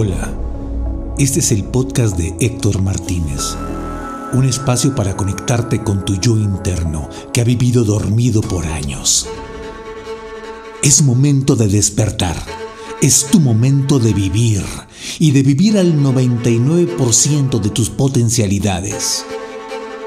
[0.00, 0.32] Hola,
[1.18, 3.56] este es el podcast de Héctor Martínez,
[4.32, 9.26] un espacio para conectarte con tu yo interno que ha vivido dormido por años.
[10.84, 12.36] Es momento de despertar,
[13.02, 14.62] es tu momento de vivir
[15.18, 19.24] y de vivir al 99% de tus potencialidades,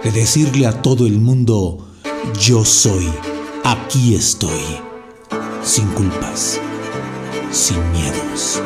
[0.05, 1.89] de decirle a todo el mundo,
[2.39, 3.09] yo soy,
[3.65, 4.61] aquí estoy,
[5.65, 6.61] sin culpas,
[7.51, 8.61] sin miedos.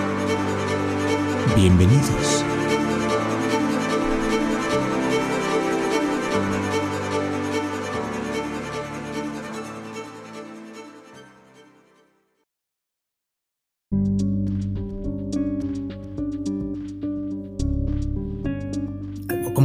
[1.53, 2.54] Bienvenidos.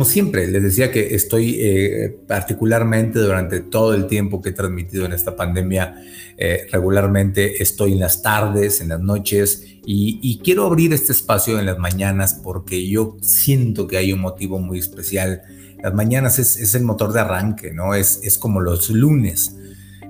[0.00, 5.04] Como siempre, les decía que estoy eh, particularmente durante todo el tiempo que he transmitido
[5.04, 6.02] en esta pandemia,
[6.38, 11.66] eh, regularmente estoy en las tardes, en las noches, y, quiero abrir este espacio en
[11.66, 15.42] las mañanas porque yo siento que hay un motivo muy especial.
[15.82, 17.94] Las mañanas es, el motor de arranque, ¿no?
[17.94, 19.54] Es, es como los lunes.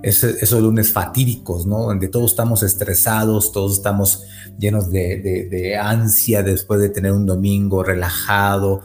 [0.03, 1.83] esos lunes fatídicos, ¿no?
[1.83, 4.23] Donde todos estamos estresados, todos estamos
[4.57, 8.83] llenos de, de, ansia después de tener un domingo relajado,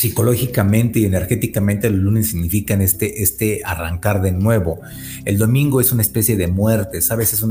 [0.00, 4.80] psicológicamente y energéticamente los lunes significan este, este arrancar de nuevo.
[5.26, 7.34] El domingo es una especie de muerte, ¿sabes?
[7.34, 7.42] Es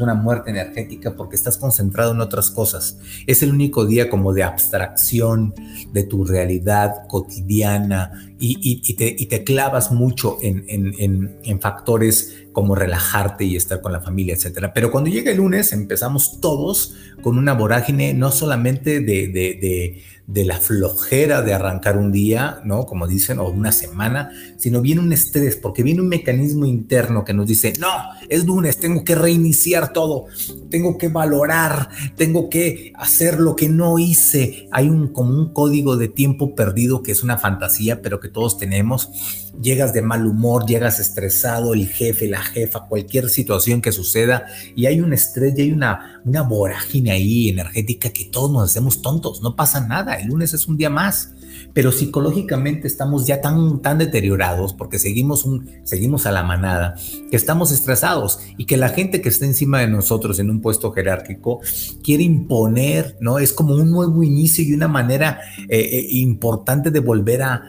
[0.00, 2.98] una, muerte energética porque estás concentrado en otras cosas.
[3.26, 5.54] Es el único día como de abstracción
[5.92, 13.80] de tu realidad cotidiana y, te, clavas mucho en, en, factores como relajarte y estar
[13.80, 14.72] con la familia, etc.
[14.74, 20.44] Pero cuando llega el lunes empezamos todos con una vorágine no solamente de, de de
[20.44, 22.84] la flojera de arrancar un día, ¿no?
[22.84, 27.32] Como dicen, o una semana, sino viene un estrés, porque viene un mecanismo interno que
[27.32, 27.88] nos dice, no,
[28.28, 30.26] es lunes, tengo que reiniciar todo,
[30.68, 34.68] tengo que valorar, tengo que hacer lo que no hice.
[34.70, 38.58] Hay un, como un código de tiempo perdido que es una fantasía, pero que todos
[38.58, 39.08] tenemos.
[39.60, 44.46] Llegas de mal humor, llegas estresado, el jefe, la jefa, cualquier situación que suceda,
[44.76, 49.02] y hay un estrés y hay una, una vorágine ahí energética que todos nos hacemos
[49.02, 51.32] tontos, no pasa nada el lunes es un día más,
[51.78, 55.46] pero psicológicamente estamos ya tan, tan deteriorados porque seguimos,
[55.84, 56.96] seguimos a la manada,
[57.30, 60.90] que estamos estresados y que la gente que está encima de nosotros en un puesto
[60.90, 61.60] jerárquico
[62.02, 63.38] quiere imponer, ¿no?
[63.38, 65.38] Es como un nuevo inicio y una manera
[65.68, 67.62] eh, eh, importante de volver a,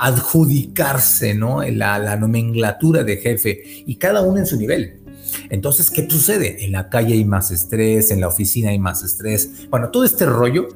[0.00, 1.62] adjudicarse, ¿no?
[1.62, 5.00] La, la nomenclatura de jefe y cada uno en su nivel.
[5.48, 6.64] Entonces, ¿qué sucede?
[6.64, 9.68] En la calle hay más estrés, en la oficina hay más estrés.
[9.70, 10.66] Bueno, todo este rollo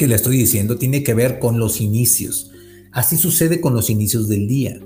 [0.00, 2.50] que le estoy diciendo tiene que ver con los inicios.
[2.90, 4.80] Así sucede con los inicios del día.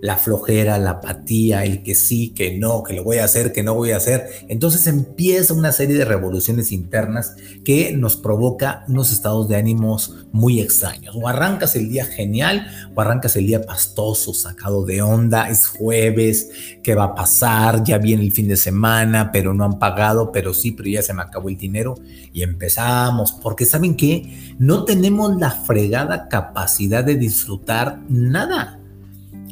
[0.00, 3.62] La flojera, la apatía, el que sí, que no, que lo voy a hacer, que
[3.62, 4.26] no voy a hacer.
[4.48, 10.60] Entonces empieza una serie de revoluciones internas que nos provoca unos estados de ánimos muy
[10.60, 11.14] extraños.
[11.16, 16.50] O arrancas el día genial, o arrancas el día pastoso, sacado de onda, es jueves,
[16.82, 17.84] ¿qué va a pasar?
[17.84, 21.14] Ya viene el fin de semana, pero no han pagado, pero sí, pero ya se
[21.14, 21.94] me acabó el dinero
[22.32, 24.54] y empezamos, porque ¿saben qué?
[24.58, 28.81] No tenemos la fregada capacidad de disfrutar nada.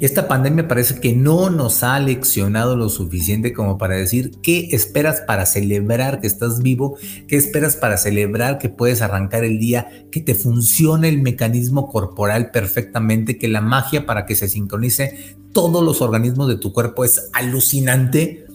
[0.01, 5.21] Esta pandemia parece que no nos ha leccionado lo suficiente como para decir qué esperas
[5.27, 6.97] para celebrar que estás vivo,
[7.29, 12.51] qué esperas para celebrar que puedes arrancar el día, que te funcione el mecanismo corporal
[12.51, 17.29] perfectamente, que la magia para que se sincronice todos los organismos de tu cuerpo es
[17.35, 18.47] alucinante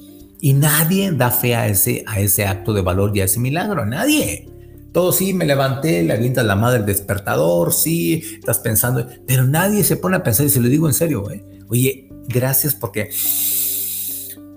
[0.41, 3.85] y nadie da fe a ese, a ese acto de valor y a ese milagro,
[3.85, 4.54] nadie.
[4.95, 9.83] Todo sí, me levanté, le avientas la madre el despertador, sí, estás pensando, pero nadie
[9.83, 11.43] se pone a pensar, y se lo digo en serio, ¿eh?
[11.67, 13.09] oye, gracias porque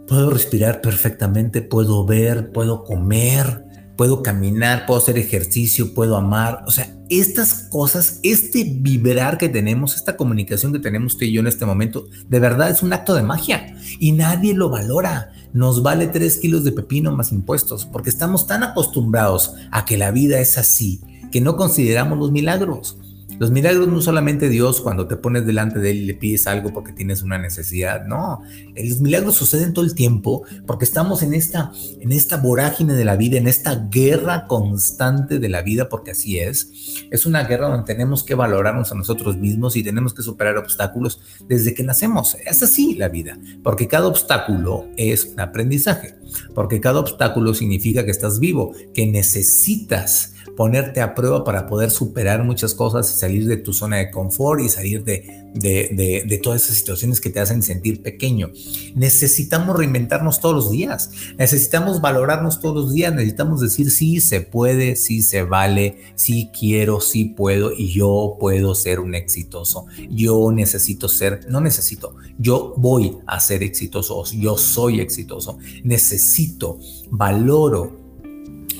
[0.06, 3.64] puedo respirar perfectamente, puedo ver, puedo comer,
[3.98, 6.62] puedo caminar, puedo hacer ejercicio, puedo amar.
[6.68, 11.40] O sea, estas cosas, este vibrar que tenemos, esta comunicación que tenemos usted y yo
[11.40, 15.32] en este momento, de verdad es un acto de magia y nadie lo valora.
[15.52, 20.12] Nos vale tres kilos de pepino más impuestos porque estamos tan acostumbrados a que la
[20.12, 21.00] vida es así
[21.32, 22.98] que no consideramos los milagros.
[23.38, 26.72] Los milagros no solamente Dios cuando te pones delante de Él y le pides algo
[26.72, 28.40] porque tienes una necesidad, no.
[28.76, 33.16] Los milagros suceden todo el tiempo porque estamos en esta, en esta vorágine de la
[33.16, 37.04] vida, en esta guerra constante de la vida, porque así es.
[37.10, 41.20] Es una guerra donde tenemos que valorarnos a nosotros mismos y tenemos que superar obstáculos
[41.48, 42.36] desde que nacemos.
[42.44, 46.16] Es así la vida, porque cada obstáculo es un aprendizaje,
[46.54, 52.42] porque cada obstáculo significa que estás vivo, que necesitas ponerte a prueba para poder superar
[52.42, 56.64] muchas cosas y salir de tu zona de confort y salir de, de, de, todas
[56.64, 58.50] esas situaciones que te hacen sentir pequeño.
[58.96, 64.96] Necesitamos reinventarnos todos los días, necesitamos valorarnos todos los días, necesitamos decir sí se puede,
[64.96, 69.86] sí se vale, sí quiero, sí puedo y yo puedo ser un exitoso.
[70.10, 76.80] Yo necesito ser, no necesito, yo voy a ser exitoso, yo soy exitoso, necesito,
[77.12, 78.07] valoro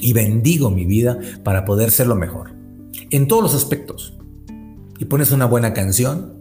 [0.01, 2.55] y bendigo mi vida para poder ser lo mejor.
[3.11, 4.15] En todos los aspectos.
[4.99, 6.39] Y pones una buena canción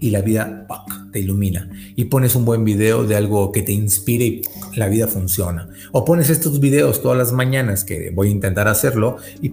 [0.00, 0.66] y la vida
[1.12, 1.70] te ilumina.
[1.96, 4.42] Y pones un buen video de algo que te inspire y
[4.76, 5.68] la vida funciona.
[5.92, 9.50] O pones estos videos todas las mañanas, que voy a intentar hacerlo, y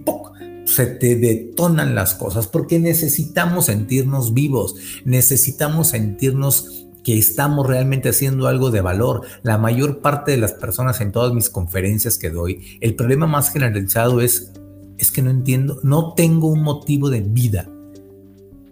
[0.66, 8.48] se te detonan las cosas porque necesitamos sentirnos vivos, necesitamos sentirnos que estamos realmente haciendo
[8.48, 9.20] algo de valor.
[9.42, 13.52] La mayor parte de las personas en todas mis conferencias que doy, el problema más
[13.52, 14.52] generalizado es,
[14.98, 17.68] es que no entiendo, no tengo un motivo de vida.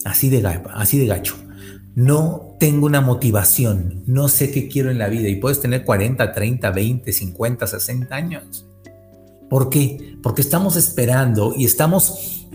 [0.05, 0.45] Así de,
[0.75, 1.37] así de gacho.
[1.95, 6.33] No tengo una motivación, no sé qué quiero en la vida y puedes tener 40,
[6.33, 8.67] 30, 20, 50, 60 años.
[9.51, 10.17] ¿Por qué?
[10.23, 12.49] Porque estamos esperando y estamos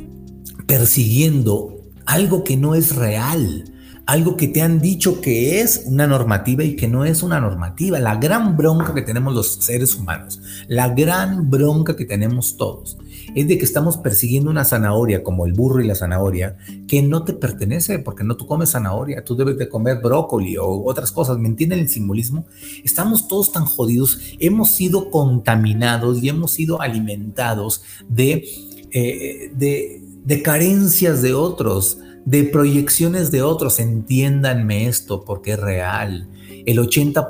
[0.65, 3.65] persiguiendo algo que no es real
[4.07, 8.00] algo que te han dicho que es una normativa y que no es una normativa.
[8.00, 10.39] La gran bronca que tenemos los seres humanos,
[10.69, 12.98] la gran bronca que tenemos todos,
[13.36, 16.56] es de que estamos persiguiendo una zanahoria como el burro y la zanahoria
[16.88, 20.86] que no te pertenece porque no tú comes zanahoria, tú debes de comer brócoli o
[20.86, 21.38] otras cosas.
[21.38, 22.45] ¿Me entienden el simbolismo?
[22.86, 28.45] Estamos todos tan jodidos, hemos sido contaminados y hemos sido alimentados de,
[28.89, 33.79] eh, de, de carencias de otros de proyecciones de otros.
[33.79, 36.27] Entiéndanme esto porque es real.
[36.65, 37.24] El 80%,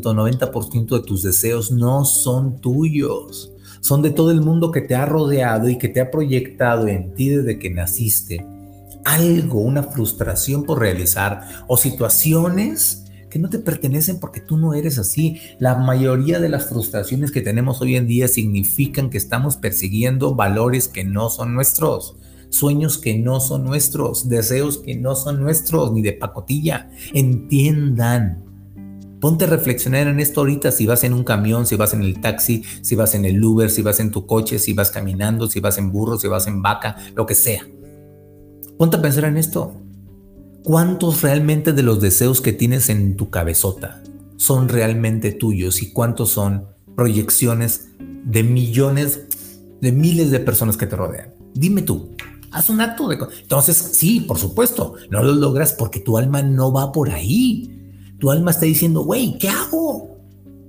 [0.00, 3.52] 90% de tus deseos no son tuyos.
[3.80, 7.14] Son de todo el mundo que te ha rodeado y que te ha proyectado en
[7.14, 8.46] ti desde que naciste.
[9.04, 15.00] Algo, una frustración por realizar o situaciones que no te pertenecen porque tú no eres
[15.00, 15.40] así.
[15.58, 20.86] La mayoría de las frustraciones que tenemos hoy en día significan que estamos persiguiendo valores
[20.86, 22.14] que no son nuestros
[22.54, 26.90] sueños que no son nuestros, deseos que no son nuestros, ni de pacotilla.
[27.12, 28.44] Entiendan.
[29.20, 32.20] Ponte a reflexionar en esto ahorita si vas en un camión, si vas en el
[32.20, 35.60] taxi, si vas en el Uber, si vas en tu coche, si vas caminando, si
[35.60, 37.66] vas en burro, si vas en vaca, lo que sea.
[38.78, 39.74] Ponte a pensar en esto.
[40.62, 44.02] ¿Cuántos realmente de los deseos que tienes en tu cabezota
[44.36, 49.26] son realmente tuyos y cuántos son proyecciones de millones,
[49.80, 51.34] de miles de personas que te rodean?
[51.54, 52.10] Dime tú.
[52.54, 53.18] Haz un acto de...
[53.42, 57.68] Entonces, sí, por supuesto, no lo logras porque tu alma no va por ahí.
[58.20, 60.20] Tu alma está diciendo, güey, ¿qué hago?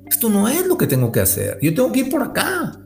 [0.08, 1.60] Esto no es lo que tengo que hacer.
[1.62, 2.82] Yo tengo que ir por acá.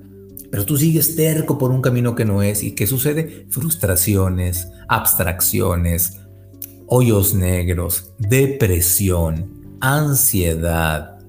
[0.52, 2.62] Pero tú sigues terco por un camino que no es.
[2.62, 3.48] ¿Y qué sucede?
[3.50, 6.18] Frustraciones, abstracciones,
[6.86, 11.20] hoyos negros, depresión, ansiedad,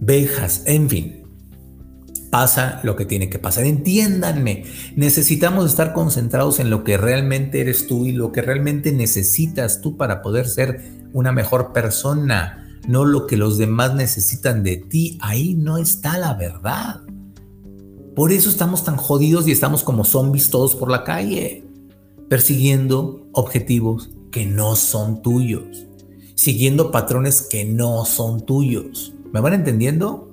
[0.00, 1.21] vejas, en fin
[2.32, 3.66] pasa lo que tiene que pasar.
[3.66, 4.64] Entiéndanme,
[4.96, 9.98] necesitamos estar concentrados en lo que realmente eres tú y lo que realmente necesitas tú
[9.98, 10.80] para poder ser
[11.12, 15.18] una mejor persona, no lo que los demás necesitan de ti.
[15.20, 17.02] Ahí no está la verdad.
[18.16, 21.66] Por eso estamos tan jodidos y estamos como zombies todos por la calle,
[22.30, 25.86] persiguiendo objetivos que no son tuyos,
[26.34, 29.12] siguiendo patrones que no son tuyos.
[29.34, 30.31] ¿Me van entendiendo?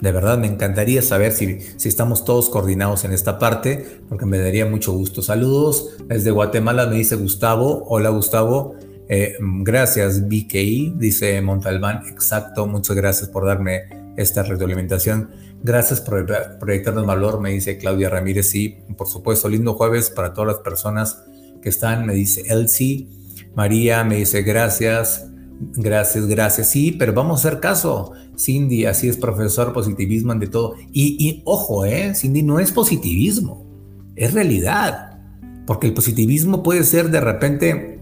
[0.00, 4.38] De verdad me encantaría saber si, si, estamos todos coordinados en esta parte, porque me
[4.38, 5.22] daría mucho gusto.
[5.22, 7.84] Saludos desde Guatemala, me dice Gustavo.
[7.88, 8.74] Hola Gustavo.
[9.08, 12.06] Eh, gracias BKI, dice Montalbán.
[12.08, 15.30] Exacto, muchas gracias por darme esta retroalimentación.
[15.62, 16.26] Gracias por
[16.58, 18.50] proyectarnos valor, me dice Claudia Ramírez.
[18.50, 21.24] Sí, por supuesto, lindo jueves para todas las personas
[21.62, 23.08] que están, me dice Elsie.
[23.54, 25.26] María me dice gracias.
[25.58, 26.68] Gracias, gracias.
[26.68, 28.12] Sí, pero vamos a hacer caso.
[28.38, 30.74] Cindy, así es, profesor, positivismo ante todo.
[30.92, 32.14] Y, ojo, ¿eh?
[32.14, 33.66] Cindy, no es positivismo,
[34.14, 35.18] es realidad.
[35.66, 38.00] Porque el positivismo puede ser de repente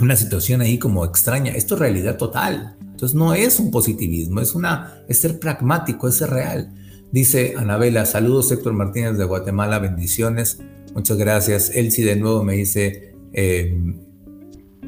[0.00, 1.52] una situación ahí como extraña.
[1.52, 2.76] Esto es realidad total.
[2.80, 6.72] Entonces no es un positivismo, es, una, es ser pragmático, es ser real.
[7.12, 10.58] Dice Anabela, saludos Héctor Martínez de Guatemala, bendiciones.
[10.94, 11.70] Muchas gracias.
[11.74, 13.94] Elsie de nuevo me dice eh,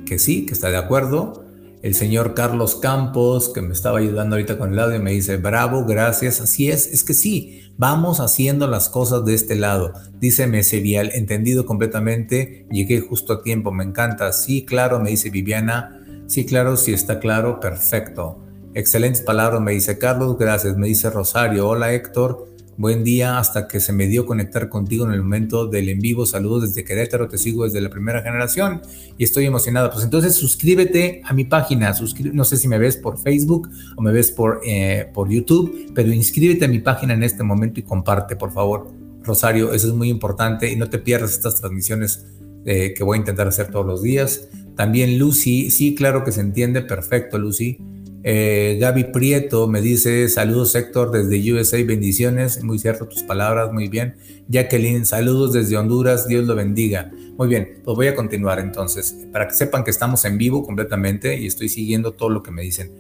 [0.07, 1.48] que sí, que está de acuerdo
[1.83, 5.85] el señor Carlos Campos, que me estaba ayudando ahorita con el audio, me dice, bravo,
[5.85, 9.93] gracias, así es, es que sí, vamos haciendo las cosas de este lado.
[10.19, 16.25] Dice Meserial, entendido completamente, llegué justo a tiempo, me encanta, sí, claro, me dice Viviana,
[16.27, 18.45] sí, claro, sí está claro, perfecto.
[18.75, 23.81] Excelentes palabras, me dice Carlos, gracias, me dice Rosario, hola Héctor, Buen día hasta que
[23.81, 26.25] se me dio conectar contigo en el momento del en vivo.
[26.27, 28.83] Saludos desde Querétaro, te sigo desde la primera generación
[29.19, 29.91] y estoy emocionada.
[29.91, 31.93] Pues entonces suscríbete a mi página.
[32.33, 36.13] no sé si me ves por Facebook o me ves por, eh, por YouTube, pero
[36.13, 38.87] inscríbete a mi página en este momento y comparte, por favor.
[39.25, 42.29] Rosario, eso es muy importante y no te pierdas estas transmisiones
[42.65, 44.51] eh, que voy a intentar hacer todos los días.
[44.77, 47.79] También Lucy, sí, claro que se entiende, perfecto, Lucy.
[48.25, 53.89] Eh, Gaby Prieto me dice, saludos Héctor desde USA, bendiciones, muy cierto tus palabras, muy
[53.89, 54.17] bien.
[54.49, 57.11] Jacqueline, saludos desde Honduras, Dios lo bendiga.
[57.37, 61.39] Muy bien, pues voy a continuar entonces, para que sepan que estamos en vivo completamente
[61.39, 62.91] y estoy siguiendo todo lo que me dicen.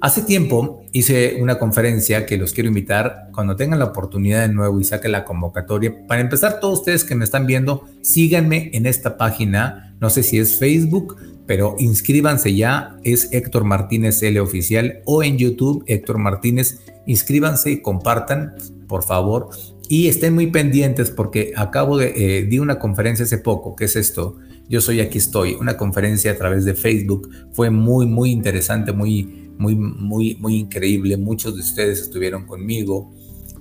[0.00, 4.80] Hace tiempo hice una conferencia que los quiero invitar cuando tengan la oportunidad de nuevo
[4.80, 6.06] y saque la convocatoria.
[6.08, 10.40] Para empezar, todos ustedes que me están viendo, síganme en esta página, no sé si
[10.40, 11.18] es Facebook,
[11.52, 17.82] pero inscríbanse ya, es Héctor Martínez L Oficial o en YouTube Héctor Martínez, inscríbanse y
[17.82, 18.54] compartan,
[18.88, 19.50] por favor,
[19.86, 23.96] y estén muy pendientes porque acabo de, eh, di una conferencia hace poco, ¿qué es
[23.96, 24.38] esto?
[24.70, 29.50] Yo soy aquí estoy, una conferencia a través de Facebook, fue muy, muy interesante, muy,
[29.58, 33.12] muy, muy, muy increíble, muchos de ustedes estuvieron conmigo,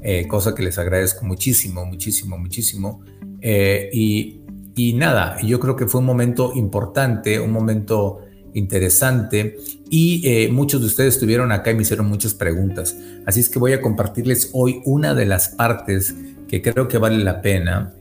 [0.01, 3.01] eh, cosa que les agradezco muchísimo, muchísimo, muchísimo,
[3.41, 4.39] eh, y
[4.75, 8.19] y nada, yo creo que fue un momento importante, un momento
[8.53, 9.57] interesante
[9.89, 12.97] y eh, muchos de ustedes estuvieron acá y me hicieron muchas preguntas.
[13.25, 16.15] Así es que voy a compartirles hoy una de las partes
[16.47, 17.93] que creo que vale la pena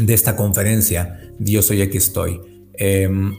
[0.00, 1.20] de esta conferencia.
[1.38, 2.40] Yo soy aquí estoy.
[2.74, 3.34] Em,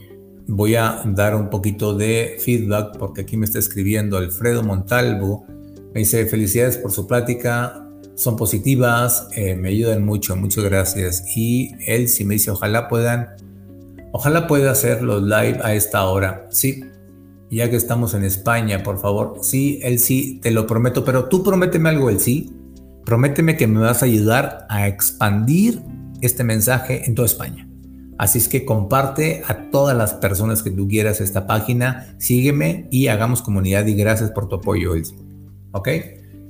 [0.46, 5.46] voy a dar un poquito de feedback porque aquí me está escribiendo Alfredo Montalvo.
[5.94, 7.89] Me dice felicidades por su plática
[8.20, 11.24] son positivas, eh, me ayudan mucho, muchas gracias.
[11.34, 13.30] Y él sí me dice, ojalá puedan,
[14.12, 16.46] ojalá pueda hacer los live a esta hora.
[16.50, 16.84] Sí,
[17.50, 19.38] ya que estamos en España, por favor.
[19.40, 22.52] Sí, él sí, te lo prometo, pero tú prométeme algo, él sí.
[23.06, 25.80] Prométeme que me vas a ayudar a expandir
[26.20, 27.66] este mensaje en toda España.
[28.18, 33.06] Así es que comparte a todas las personas que tú quieras esta página, sígueme y
[33.06, 35.16] hagamos comunidad y gracias por tu apoyo, Elsie.
[35.72, 35.88] ¿Ok?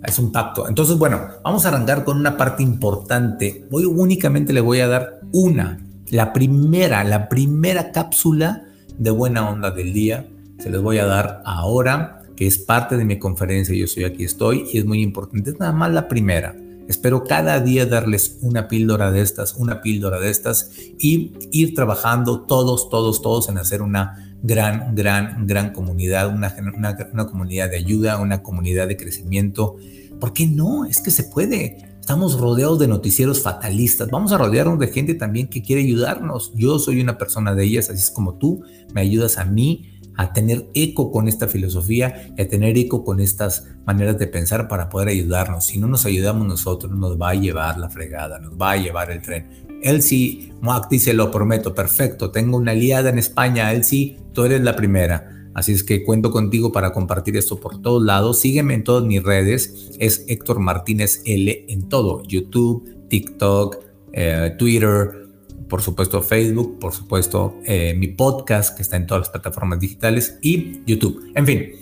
[0.05, 0.69] Es un pacto.
[0.69, 3.67] Entonces, bueno, vamos a arrancar con una parte importante.
[3.71, 8.65] Hoy únicamente le voy a dar una, la primera, la primera cápsula
[8.97, 10.27] de buena onda del día.
[10.59, 13.77] Se les voy a dar ahora, que es parte de mi conferencia.
[13.77, 15.51] Yo soy aquí, estoy, y es muy importante.
[15.51, 16.57] Es nada más la primera.
[16.89, 22.41] Espero cada día darles una píldora de estas, una píldora de estas y ir trabajando
[22.41, 28.19] todos, todos, todos en hacer una gran, gran, gran comunidad, una, una, comunidad de ayuda,
[28.19, 29.77] una comunidad de crecimiento.
[30.19, 30.85] ¿Por qué no?
[30.85, 31.79] Es que se puede.
[32.01, 34.11] Estamos rodeados de noticieros fatalistas.
[34.11, 36.53] Vamos a rodearnos de gente también que quiere ayudarnos.
[36.55, 38.63] Yo soy una persona de ellas, así es como tú
[38.95, 43.69] me ayudas a mí a tener eco con esta filosofía a tener eco con estas
[43.87, 45.65] maneras de pensar para poder ayudarnos.
[45.67, 49.11] Si no nos ayudamos nosotros, nos va a llevar la fregada, nos va a llevar
[49.11, 49.70] el tren.
[49.83, 54.77] Elsie Moak dice, lo prometo, perfecto, tengo una aliada en España, Elsie, tú eres la
[54.77, 55.49] primera.
[55.53, 58.41] Así es que cuento contigo para compartir esto por todos lados.
[58.41, 59.91] Sígueme en todas mis redes.
[59.99, 62.23] Es Héctor Martínez L en todo.
[62.23, 63.79] YouTube, TikTok,
[64.13, 65.29] eh, Twitter,
[65.69, 70.39] por supuesto Facebook, por supuesto eh, mi podcast que está en todas las plataformas digitales
[70.41, 71.31] y YouTube.
[71.35, 71.73] En fin,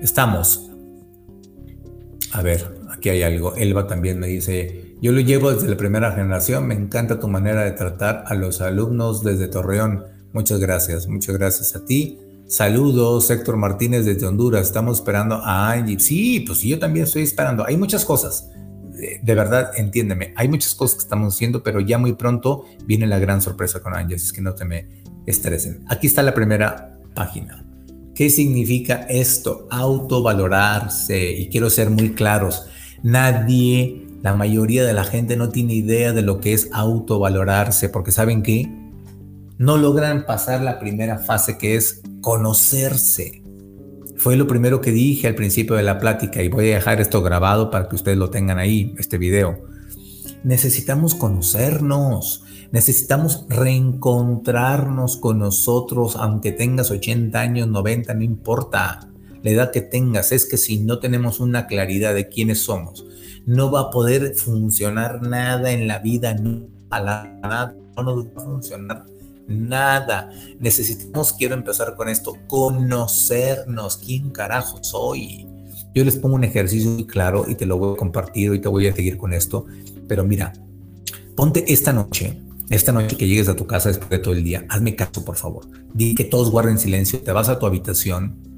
[0.00, 0.70] estamos.
[2.32, 3.54] A ver, aquí hay algo.
[3.56, 7.64] Elba también me dice, yo lo llevo desde la primera generación, me encanta tu manera
[7.64, 10.04] de tratar a los alumnos desde Torreón.
[10.32, 12.18] Muchas gracias, muchas gracias a ti.
[12.46, 14.66] Saludos, Héctor Martínez desde Honduras.
[14.66, 16.00] Estamos esperando a Angie.
[16.00, 17.64] Sí, pues yo también estoy esperando.
[17.64, 18.50] Hay muchas cosas
[19.22, 23.18] de verdad, entiéndeme, hay muchas cosas que estamos haciendo, pero ya muy pronto viene la
[23.18, 24.88] gran sorpresa con Angel, es que no te me
[25.26, 25.84] estresen.
[25.88, 27.64] Aquí está la primera página.
[28.14, 29.66] ¿Qué significa esto?
[29.70, 31.32] Autovalorarse.
[31.32, 32.66] Y quiero ser muy claros.
[33.02, 38.12] Nadie, la mayoría de la gente no tiene idea de lo que es autovalorarse, porque
[38.12, 38.70] saben que
[39.58, 43.42] no logran pasar la primera fase que es conocerse.
[44.16, 47.22] Fue lo primero que dije al principio de la plática y voy a dejar esto
[47.22, 49.58] grabado para que ustedes lo tengan ahí, este video.
[50.44, 59.09] Necesitamos conocernos, necesitamos reencontrarnos con nosotros, aunque tengas 80 años, 90, no importa
[59.42, 63.04] la edad que tengas, es que si no tenemos una claridad de quiénes somos,
[63.46, 68.44] no va a poder funcionar nada en la vida, no, a no nos va a
[68.44, 69.06] funcionar
[69.46, 70.30] nada.
[70.58, 73.96] Necesitamos, quiero empezar con esto, conocernos.
[73.96, 75.46] ¿Quién carajo soy?
[75.94, 78.68] Yo les pongo un ejercicio muy claro y te lo voy a compartir y te
[78.68, 79.66] voy a seguir con esto.
[80.06, 80.52] Pero mira,
[81.34, 84.64] ponte esta noche, esta noche que llegues a tu casa después de todo el día,
[84.68, 85.66] hazme caso, por favor.
[85.92, 88.49] Di que todos guarden silencio, te vas a tu habitación,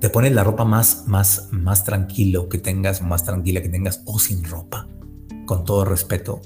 [0.00, 4.18] te pones la ropa más, más, más tranquilo que tengas, más tranquila que tengas, o
[4.18, 4.88] sin ropa,
[5.46, 6.40] con todo respeto.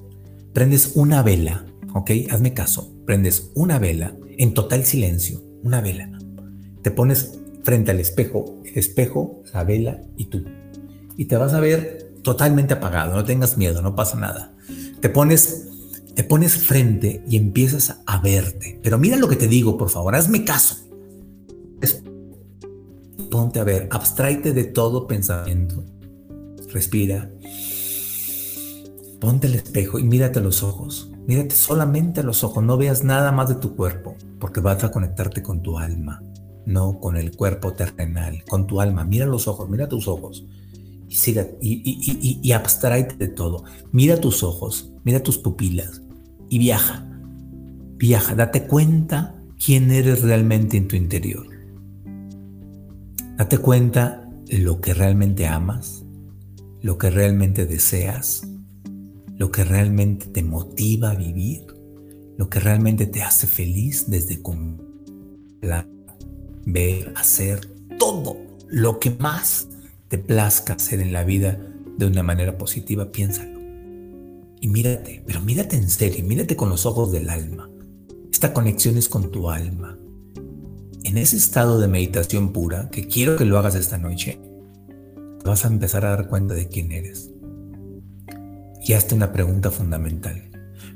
[0.52, 2.11] Prendes una vela, ¿ok?
[2.30, 2.92] Hazme caso.
[3.07, 6.11] Prendes una vela en total silencio, una vela.
[6.83, 10.45] Te pones frente al espejo, el espejo, la vela y tú.
[11.16, 14.54] Y te vas a ver totalmente apagado, no tengas miedo, no pasa nada.
[15.00, 15.66] Te pones
[16.14, 18.78] te pones frente y empiezas a verte.
[18.83, 20.76] Pero mira lo que te digo, por favor, hazme caso.
[23.31, 25.85] Ponte a ver, abstraite de todo pensamiento.
[26.73, 27.31] Respira.
[29.21, 31.11] Ponte el espejo y mírate los ojos.
[31.27, 34.91] Mírate solamente a los ojos, no veas nada más de tu cuerpo, porque vas a
[34.91, 36.23] conectarte con tu alma,
[36.67, 39.05] no con el cuerpo terrenal, con tu alma.
[39.05, 40.45] Mira los ojos, mira tus ojos
[41.11, 43.65] y, siga, y, y, abstraite de todo.
[43.93, 46.03] Mira tus ojos, mira tus pupilas
[46.49, 47.07] y viaja.
[47.97, 49.35] Viaja, date cuenta
[49.65, 51.50] quién eres realmente en tu interior.
[53.41, 56.05] Date cuenta lo que realmente amas,
[56.83, 58.47] lo que realmente deseas,
[59.35, 61.63] lo que realmente te motiva a vivir,
[62.37, 64.43] lo que realmente te hace feliz desde
[66.67, 67.61] ver, hacer
[67.99, 68.37] todo
[68.69, 69.69] lo que más
[70.09, 71.59] te plazca hacer en la vida
[71.97, 73.59] de una manera positiva, piénsalo.
[74.61, 77.71] Y mírate, pero mírate en serio, mírate con los ojos del alma.
[78.31, 79.99] Esta conexión es con tu alma.
[81.11, 84.40] En ese estado de meditación pura, que quiero que lo hagas esta noche,
[85.45, 87.33] vas a empezar a dar cuenta de quién eres.
[88.81, 90.40] Y hazte una pregunta fundamental.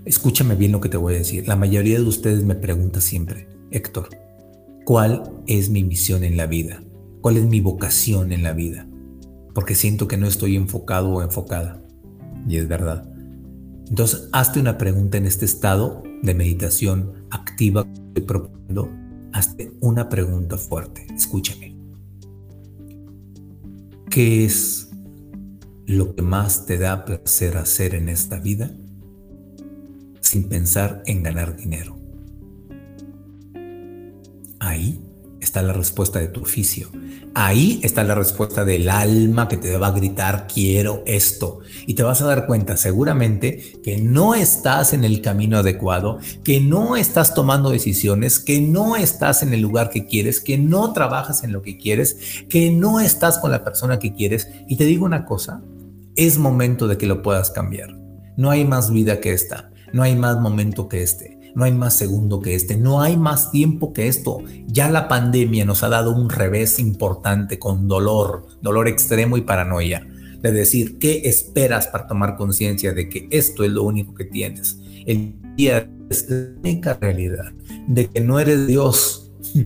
[0.05, 1.49] Escúchame bien lo que te voy a decir.
[1.49, 4.09] La mayoría de ustedes me pregunta siempre, Héctor,
[4.85, 6.81] ¿cuál es mi misión en la vida?
[7.21, 8.87] ¿Cuál es mi vocación en la vida?
[9.55, 11.81] porque siento que no estoy enfocado o enfocada.
[12.49, 13.09] Y es verdad.
[13.89, 19.04] Entonces, hazte una pregunta en este estado de meditación activa que estoy proponiendo.
[19.35, 21.09] Hazte una pregunta fuerte.
[21.13, 21.77] Escúchame.
[24.09, 24.89] ¿Qué es
[25.87, 28.71] lo que más te da placer hacer en esta vida
[30.21, 31.99] sin pensar en ganar dinero?
[34.61, 35.03] Ahí
[35.45, 36.89] está la respuesta de tu oficio.
[37.35, 41.61] Ahí está la respuesta del alma que te va a gritar, quiero esto.
[41.87, 46.61] Y te vas a dar cuenta seguramente que no estás en el camino adecuado, que
[46.61, 51.45] no estás tomando decisiones, que no estás en el lugar que quieres, que no trabajas
[51.45, 54.49] en lo que quieres, que no estás con la persona que quieres.
[54.69, 55.63] Y te digo una cosa,
[56.17, 57.95] es momento de que lo puedas cambiar.
[58.37, 61.44] No hay más vida que esta, no hay más momento que este.
[61.55, 64.43] No hay más segundo que este, no hay más tiempo que esto.
[64.67, 70.07] Ya la pandemia nos ha dado un revés importante con dolor, dolor extremo y paranoia.
[70.41, 74.79] De decir, ¿qué esperas para tomar conciencia de que esto es lo único que tienes?
[75.07, 77.53] El día es la única realidad
[77.87, 79.33] de que no eres Dios.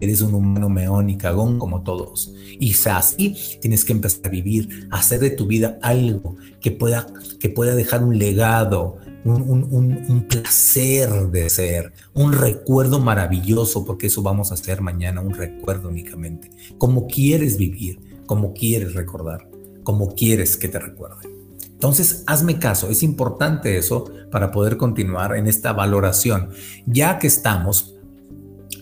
[0.00, 2.32] Eres un humano meón y cagón como todos.
[2.58, 7.06] Y así tienes que empezar a vivir, hacer de tu vida algo que pueda,
[7.38, 14.50] que pueda dejar un legado, un, placer de ser, un recuerdo maravilloso, porque eso vamos
[14.50, 16.50] a hacer mañana, un recuerdo únicamente.
[16.78, 19.48] Como quieres vivir, como quieres recordar,
[19.82, 21.30] como quieres que te recuerden.
[21.66, 26.50] Entonces, hazme caso, es importante eso para poder continuar en esta valoración.
[26.86, 27.96] Ya que estamos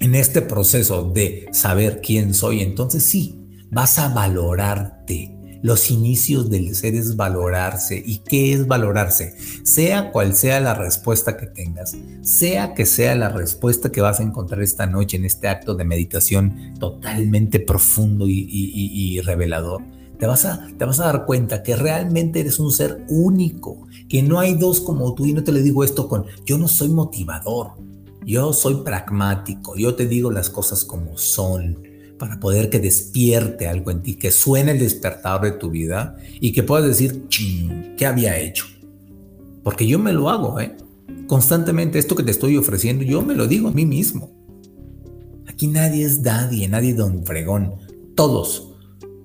[0.00, 6.74] en este proceso de saber quién soy, entonces sí, vas a valorarte los inicios del
[6.74, 8.02] ser es valorarse.
[8.04, 9.34] ¿Y qué es valorarse?
[9.64, 14.22] Sea cual sea la respuesta que tengas, sea que sea la respuesta que vas a
[14.22, 19.82] encontrar esta noche en este acto de meditación totalmente profundo y, revelador,
[20.18, 24.22] te vas, a, te vas a dar cuenta que realmente eres un ser único, que
[24.22, 25.26] no hay dos como tú.
[25.26, 27.72] Y no te le digo esto con, yo no soy motivador,
[28.24, 31.87] yo soy pragmático, yo te digo las cosas como son
[32.18, 36.52] para poder que despierte algo en ti, que suene el despertador de tu vida y
[36.52, 38.66] que puedas decir, ching, ¿qué había hecho?
[39.62, 40.76] Porque yo me lo hago, ¿eh?
[41.26, 44.32] Constantemente esto que te estoy ofreciendo, yo me lo digo a mí mismo.
[45.46, 47.74] Aquí nadie es nadie, nadie don fregón.
[48.14, 48.74] Todos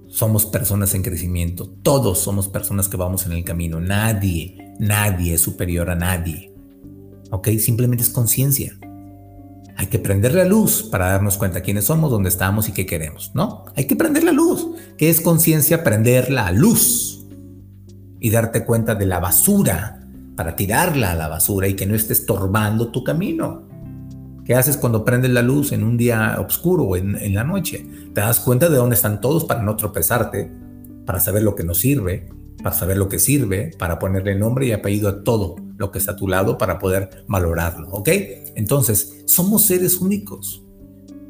[0.08, 3.80] somos personas en crecimiento, todos somos personas que vamos en el camino.
[3.80, 6.54] Nadie, nadie es superior a nadie.
[7.32, 7.50] ¿Ok?
[7.58, 8.78] Simplemente es conciencia.
[9.76, 13.32] Hay que prender la luz para darnos cuenta quiénes somos, dónde estamos y qué queremos,
[13.34, 13.66] ¿no?
[13.76, 14.68] Hay que prender la luz.
[14.98, 15.84] ¿Qué es conciencia?
[15.84, 17.26] Prender la luz
[18.20, 20.00] y darte cuenta de la basura
[20.36, 23.68] para tirarla a la basura y que no esté estorbando tu camino.
[24.46, 27.86] ¿Qué haces cuando prendes la luz en un día oscuro o en, en la noche?
[28.14, 30.52] Te das cuenta de dónde están todos para no tropezarte,
[31.06, 32.30] para saber lo que nos sirve,
[32.64, 36.14] para saber lo que sirve, para ponerle nombre y apellido a todo lo que está
[36.14, 38.10] a tu lado para poder valorarlo, ¿ok?
[38.56, 40.64] Entonces, somos seres únicos.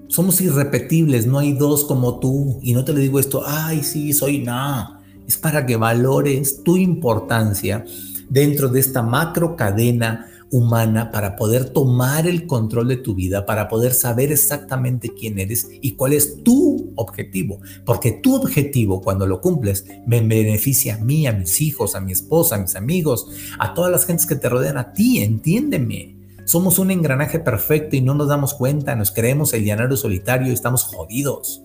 [0.07, 2.59] Somos irrepetibles, no hay dos como tú.
[2.61, 5.01] Y no te le digo esto, ay, sí, soy nada.
[5.27, 7.83] Es para que valores tu importancia
[8.29, 13.67] dentro de esta macro cadena humana para poder tomar el control de tu vida, para
[13.67, 17.59] poder saber exactamente quién eres y cuál es tu objetivo.
[17.85, 22.11] Porque tu objetivo, cuando lo cumples, me beneficia a mí, a mis hijos, a mi
[22.11, 26.17] esposa, a mis amigos, a todas las gentes que te rodean, a ti, entiéndeme.
[26.45, 30.53] Somos un engranaje perfecto y no nos damos cuenta, nos creemos el llanario solitario y
[30.53, 31.63] estamos jodidos.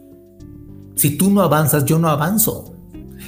[0.95, 2.75] Si tú no avanzas, yo no avanzo.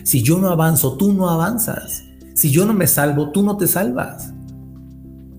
[0.05, 2.03] Si yo no avanzo, tú no avanzas.
[2.35, 4.33] Si yo no me salvo, tú no te salvas.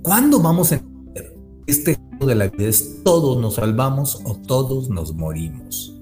[0.01, 1.37] ¿Cuándo vamos a entender
[1.67, 5.95] este juego de la vida es todos nos salvamos o todos nos morimos?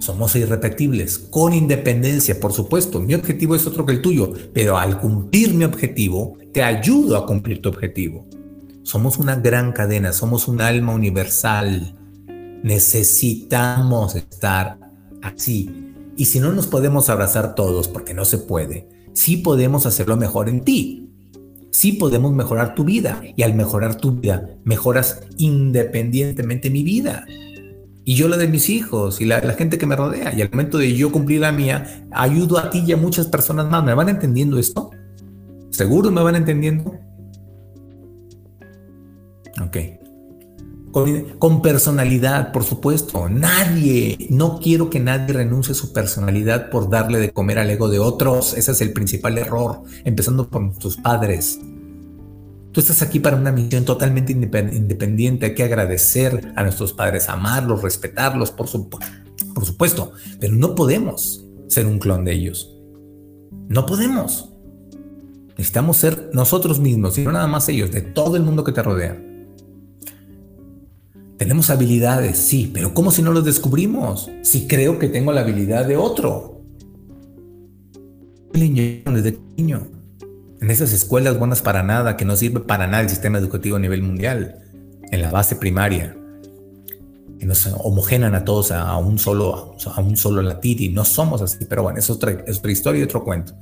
[0.00, 3.00] Somos irrepetibles, con independencia, por supuesto.
[3.00, 7.26] Mi objetivo es otro que el tuyo, pero al cumplir mi objetivo, te ayudo a
[7.26, 8.26] cumplir tu objetivo.
[8.82, 11.94] Somos una gran cadena, somos un alma universal.
[12.62, 14.78] Necesitamos estar
[15.22, 15.92] así.
[16.16, 20.48] Y si no nos podemos abrazar todos, porque no se puede, sí podemos hacerlo mejor
[20.48, 21.05] en ti
[21.76, 27.26] sí podemos mejorar tu vida y al mejorar tu vida mejoras independientemente mi vida
[28.08, 30.48] y yo la de mis hijos y la, la gente que me rodea y al
[30.50, 33.84] momento de yo cumplir la mía ayudo a ti y a muchas personas más.
[33.84, 34.90] ¿Me van entendiendo esto?
[35.70, 36.94] ¿Seguro me van entendiendo?
[39.60, 39.76] Ok.
[41.38, 43.28] Con, personalidad, por supuesto.
[43.28, 47.90] Nadie, no quiero que nadie renuncie a su personalidad por darle de comer al ego
[47.90, 48.54] de otros.
[48.54, 51.58] Ese es el principal error, empezando por tus padres.
[52.72, 55.44] Tú estás aquí para una misión totalmente independiente.
[55.44, 58.66] Hay que agradecer a nuestros padres, amarlos, respetarlos, por,
[59.54, 60.12] por supuesto.
[60.40, 62.74] Pero no podemos ser un clon de ellos.
[63.68, 64.48] No podemos.
[65.58, 68.82] Necesitamos ser nosotros mismos y no nada más ellos, de todo el mundo que te
[68.82, 69.35] rodea.
[71.38, 74.30] Tenemos habilidades, sí, pero ¿cómo si no los descubrimos?
[74.42, 76.62] Si creo que tengo la habilidad de otro.
[78.52, 79.86] Desde niño.
[80.62, 83.78] En esas escuelas buenas para nada, que no sirve para nada el sistema educativo a
[83.78, 84.62] nivel mundial,
[85.12, 86.16] en la base primaria,
[87.38, 91.42] que nos homogenan a todos a, un solo, a un solo latir y no somos
[91.42, 93.52] así, pero bueno, es otra, es otra historia y otro cuento.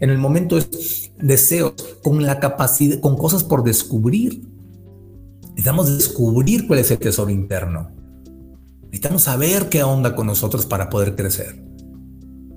[0.00, 4.53] En el momento es deseos con la capacidad, con cosas por descubrir,
[5.54, 7.90] Necesitamos descubrir cuál es el tesoro interno.
[8.82, 11.64] Necesitamos saber qué onda con nosotros para poder crecer.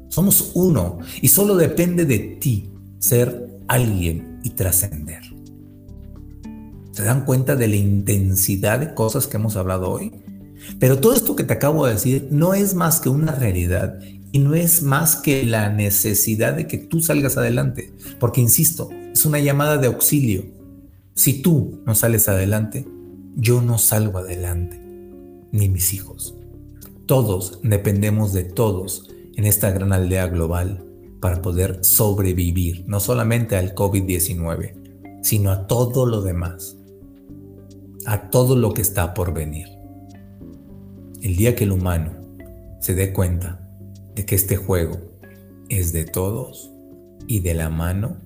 [0.09, 5.21] Somos uno y solo depende de ti ser alguien y trascender.
[6.91, 10.11] ¿Se dan cuenta de la intensidad de cosas que hemos hablado hoy?
[10.79, 13.99] Pero todo esto que te acabo de decir no es más que una realidad
[14.31, 17.93] y no es más que la necesidad de que tú salgas adelante.
[18.19, 20.56] Porque, insisto, es una llamada de auxilio.
[21.17, 22.87] Si tú no sales adelante,
[23.35, 24.79] yo no salgo adelante,
[25.51, 26.37] ni mis hijos.
[27.07, 30.85] Todos dependemos de todos en esta gran aldea global
[31.19, 36.77] para poder sobrevivir, no solamente al COVID-19, sino a todo lo demás,
[38.05, 39.69] a todo lo que está por venir.
[41.23, 42.11] El día que el humano
[42.79, 43.67] se dé cuenta
[44.13, 44.99] de que este juego
[45.67, 46.71] es de todos
[47.25, 48.17] y de la mano,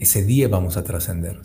[0.00, 1.42] ese día vamos a trascender.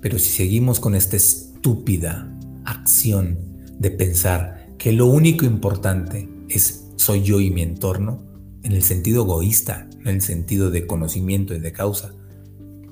[0.00, 2.28] Pero si seguimos con esta estúpida
[2.64, 3.38] acción
[3.78, 8.22] de pensar que lo único importante es soy yo y mi entorno,
[8.64, 12.12] en el sentido egoísta, en el sentido de conocimiento y de causa,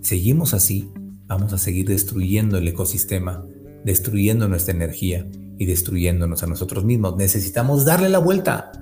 [0.00, 0.88] seguimos así,
[1.26, 3.44] vamos a seguir destruyendo el ecosistema,
[3.84, 7.16] destruyendo nuestra energía y destruyéndonos a nosotros mismos.
[7.16, 8.72] Necesitamos darle la vuelta.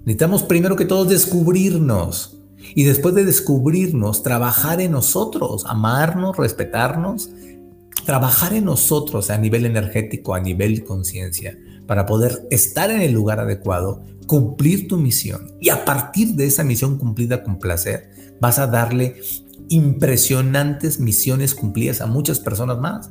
[0.00, 2.36] Necesitamos primero que todo descubrirnos
[2.74, 7.30] y después de descubrirnos, trabajar en nosotros, amarnos, respetarnos,
[8.04, 13.40] trabajar en nosotros a nivel energético, a nivel conciencia, para poder estar en el lugar
[13.40, 15.52] adecuado, cumplir tu misión.
[15.60, 19.16] Y a partir de esa misión cumplida con placer, vas a darle
[19.68, 23.10] impresionantes misiones cumplidas a muchas personas más.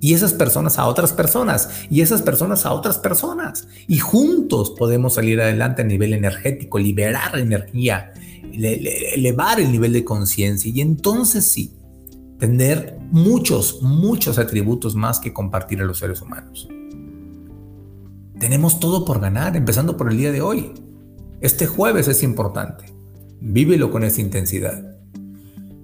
[0.00, 1.70] Y esas personas a otras personas.
[1.90, 3.66] Y esas personas a otras personas.
[3.88, 8.12] Y juntos podemos salir adelante a nivel energético, liberar energía,
[8.56, 11.76] elevar el nivel de conciencia y entonces sí,
[12.38, 16.68] tener muchos, muchos atributos más que compartir a los seres humanos.
[18.38, 20.72] Tenemos todo por ganar, empezando por el día de hoy.
[21.40, 22.84] Este jueves es importante.
[23.40, 24.96] Vívelo con esa intensidad.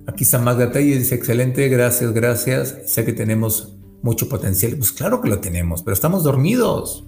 [0.06, 2.78] Aquí San Magda dice, excelente, gracias, gracias.
[2.86, 4.76] Sé que tenemos mucho potencial.
[4.76, 7.04] Pues claro que lo tenemos, pero estamos dormidos.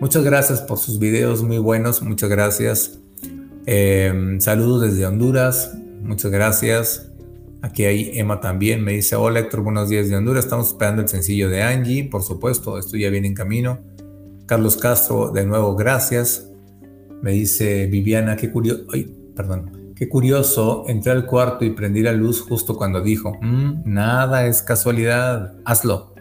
[0.00, 2.99] Muchas gracias por sus videos muy buenos, muchas gracias.
[3.66, 7.10] Em, saludos desde Honduras, muchas gracias.
[7.62, 11.08] Aquí hay Emma también, me dice, hola Héctor, buenos días de Honduras, estamos esperando el
[11.08, 13.80] sencillo de Angie, por supuesto, esto ya viene en camino.
[14.46, 16.48] Carlos Castro, de nuevo, gracias.
[17.22, 18.86] Me dice Viviana, qué curioso,
[19.36, 24.46] perdón, qué curioso, entré al cuarto y prendí la luz justo cuando dijo, mm, nada
[24.46, 26.14] es casualidad, hazlo.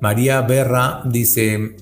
[0.00, 1.76] María Berra dice,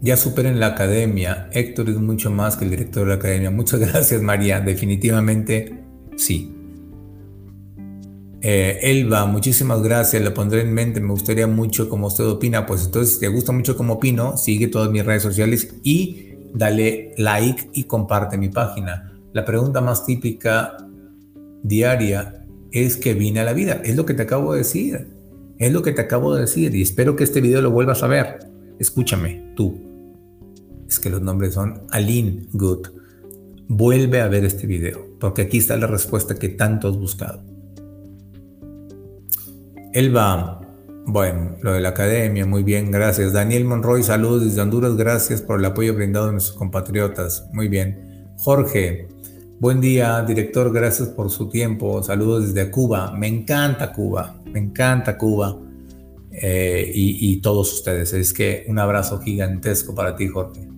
[0.00, 3.50] ya superen la academia, Héctor es mucho más que el director de la academia.
[3.50, 5.82] Muchas gracias María, definitivamente
[6.16, 6.54] sí.
[8.40, 12.84] Eh, Elba, muchísimas gracias, le pondré en mente, me gustaría mucho como usted opina, pues
[12.84, 17.70] entonces si te gusta mucho como opino, sigue todas mis redes sociales y dale like
[17.72, 19.12] y comparte mi página.
[19.32, 20.76] La pregunta más típica
[21.64, 25.08] diaria es que vine a la vida, es lo que te acabo de decir,
[25.58, 28.06] es lo que te acabo de decir y espero que este video lo vuelvas a
[28.06, 28.38] ver.
[28.78, 29.87] Escúchame, tú.
[30.88, 32.88] Es que los nombres son Aline Good.
[33.68, 37.42] Vuelve a ver este video, porque aquí está la respuesta que tanto has buscado.
[39.92, 40.60] Elba,
[41.06, 43.32] bueno, lo de la academia, muy bien, gracias.
[43.32, 48.34] Daniel Monroy, saludos desde Honduras, gracias por el apoyo brindado a nuestros compatriotas, muy bien.
[48.38, 49.08] Jorge,
[49.58, 55.18] buen día, director, gracias por su tiempo, saludos desde Cuba, me encanta Cuba, me encanta
[55.18, 55.58] Cuba
[56.30, 60.68] eh, y, todos ustedes, es que un abrazo gigantesco para ti, Jorge.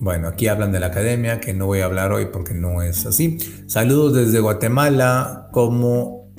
[0.00, 3.04] Bueno, aquí hablan de la academia, que no voy a hablar hoy porque no es
[3.04, 3.38] así.
[3.66, 5.48] Saludos desde Guatemala.
[5.52, 6.30] ¿Cómo?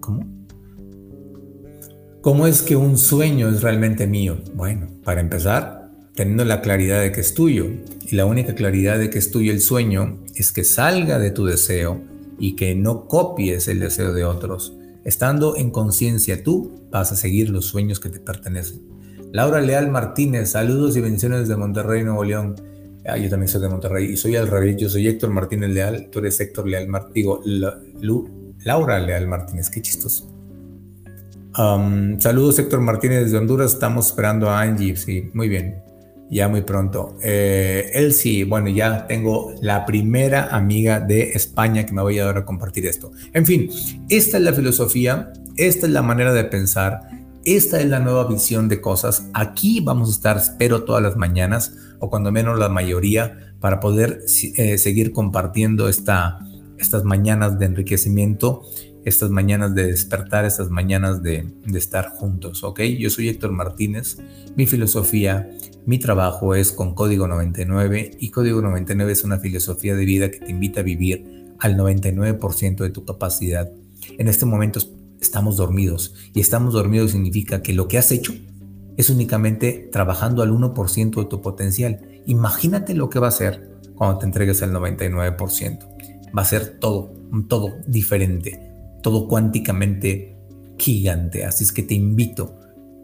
[0.00, 0.26] ¿Cómo?
[2.20, 4.38] ¿Cómo es que un sueño es realmente mío?
[4.54, 7.66] Bueno, para empezar, teniendo la claridad de que es tuyo.
[8.04, 11.46] Y la única claridad de que es tuyo el sueño es que salga de tu
[11.46, 12.02] deseo
[12.38, 14.76] y que no copies el deseo de otros.
[15.04, 18.97] Estando en conciencia tú, vas a seguir los sueños que te pertenecen.
[19.32, 22.56] Laura Leal Martínez, saludos y bendiciones desde Monterrey, Nuevo León.
[23.06, 24.76] Ah, yo también soy de Monterrey y soy al revés.
[24.76, 27.14] Yo soy Héctor Martínez Leal, tú eres Héctor Leal Martínez.
[27.14, 27.42] Digo,
[28.64, 30.30] Laura Leal Martínez, qué chistoso.
[32.18, 35.82] saludos Héctor Martínez desde Honduras, estamos esperando a Angie, sí, muy bien,
[36.30, 37.16] ya muy pronto.
[37.22, 42.38] Eh, Elsie, bueno, ya tengo la primera amiga de España que me voy a dar
[42.38, 43.12] a compartir esto.
[43.34, 43.68] En fin,
[44.08, 47.02] esta es la filosofía, esta es la manera de pensar,
[47.44, 49.28] esta es la nueva visión de cosas.
[49.32, 54.20] Aquí vamos a estar, espero, todas las mañanas o cuando menos la mayoría, para poder
[54.56, 56.38] eh, seguir compartiendo esta,
[56.78, 58.62] estas mañanas de enriquecimiento,
[59.04, 62.80] estas mañanas de despertar, estas mañanas de, de estar juntos, ¿ok?
[62.98, 64.18] Yo soy Héctor Martínez,
[64.54, 65.50] mi filosofía,
[65.86, 70.38] mi trabajo es con Código 99 y Código 99 es una filosofía de vida que
[70.38, 73.70] te invita a vivir al 99% de tu capacidad.
[74.18, 74.78] En este momento
[75.20, 78.32] estamos dormidos y estamos dormidos significa que lo que has hecho
[78.96, 82.00] es únicamente trabajando al 1% de tu potencial.
[82.26, 85.78] Imagínate lo que va a ser cuando te entregues al 99%.
[86.36, 87.12] Va a ser todo,
[87.48, 90.36] todo diferente, todo cuánticamente
[90.78, 91.44] gigante.
[91.44, 92.58] Así es que te invito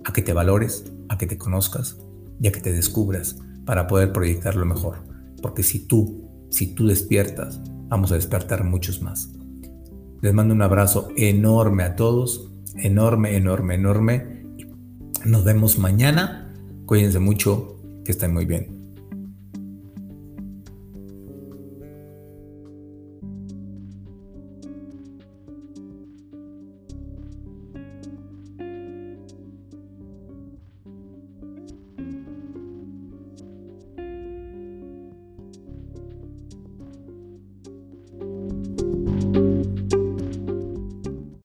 [0.05, 1.97] a que te valores, a que te conozcas
[2.41, 4.99] y a que te descubras para poder proyectar lo mejor.
[5.41, 9.31] Porque si tú, si tú despiertas, vamos a despertar muchos más.
[10.25, 14.47] Les mando un abrazo enorme a todos, enorme, enorme, enorme
[15.27, 16.51] nos vemos mañana.
[16.87, 18.84] Cuídense mucho, que estén muy bien.